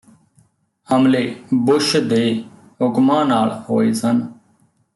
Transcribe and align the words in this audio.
ਹਮਲੇ 0.87 1.23
ਬੁੱਸ਼ 1.53 1.95
ਦੇ 1.97 2.23
ਹੁਕਮਾਂ 2.81 3.23
ਨਾਲ 3.25 3.51
ਹੋਏ 3.69 3.93
ਸਨ 3.93 4.21